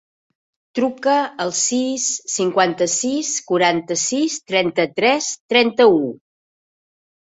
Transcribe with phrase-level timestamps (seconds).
[0.79, 2.07] Truca al sis,
[2.37, 6.07] cinquanta-sis, quaranta-sis, trenta-tres, trenta-u.